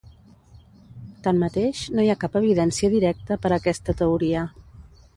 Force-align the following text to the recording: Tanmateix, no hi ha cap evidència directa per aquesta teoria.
Tanmateix, 1.27 1.83
no 1.99 2.07
hi 2.07 2.11
ha 2.13 2.17
cap 2.25 2.41
evidència 2.41 2.93
directa 2.97 3.41
per 3.47 3.55
aquesta 3.61 4.01
teoria. 4.05 4.49